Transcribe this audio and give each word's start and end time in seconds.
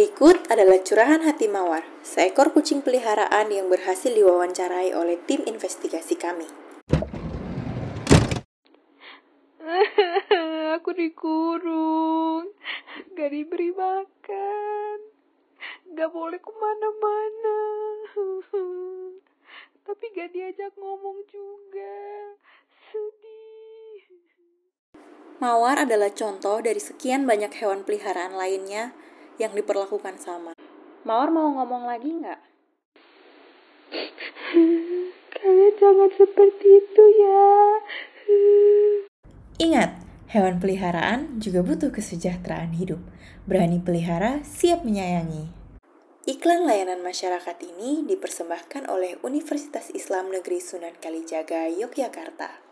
Berikut 0.00 0.48
adalah 0.48 0.80
curahan 0.80 1.20
hati 1.28 1.44
Mawar, 1.44 1.84
seekor 2.00 2.56
kucing 2.56 2.80
peliharaan 2.80 3.52
yang 3.52 3.68
berhasil 3.68 4.08
diwawancarai 4.08 4.96
oleh 4.96 5.20
tim 5.28 5.44
investigasi 5.44 6.16
kami. 6.16 6.48
Aku 10.80 10.96
dikurung, 10.96 12.48
gak 13.12 13.28
diberi 13.28 13.76
makan, 13.76 14.98
gak 15.92 16.08
boleh 16.16 16.40
ke 16.40 16.48
mana-mana. 16.48 17.60
Tapi 19.84 20.04
gak 20.16 20.32
diajak 20.32 20.72
ngomong 20.80 21.28
juga, 21.28 22.00
sedih. 22.88 24.00
Mawar 25.44 25.84
adalah 25.84 26.08
contoh 26.08 26.64
dari 26.64 26.80
sekian 26.80 27.28
banyak 27.28 27.52
hewan 27.60 27.84
peliharaan 27.84 28.32
lainnya 28.32 28.96
yang 29.40 29.56
diperlakukan 29.56 30.20
sama. 30.20 30.52
Mawar 31.08 31.32
mau 31.32 31.48
ngomong 31.56 31.88
lagi 31.88 32.12
nggak? 32.12 32.40
Kalian 35.40 35.74
jangan 35.80 36.10
seperti 36.12 36.66
itu 36.68 37.02
ya. 37.16 37.48
Ingat, 39.56 39.90
hewan 40.28 40.60
peliharaan 40.60 41.40
juga 41.40 41.64
butuh 41.64 41.88
kesejahteraan 41.88 42.76
hidup. 42.76 43.00
Berani 43.48 43.80
pelihara, 43.80 44.44
siap 44.44 44.84
menyayangi. 44.84 45.48
Iklan 46.28 46.68
layanan 46.68 47.00
masyarakat 47.00 47.56
ini 47.64 48.04
dipersembahkan 48.04 48.92
oleh 48.92 49.16
Universitas 49.24 49.88
Islam 49.96 50.28
Negeri 50.28 50.60
Sunan 50.60 50.92
Kalijaga, 51.00 51.72
Yogyakarta. 51.72 52.69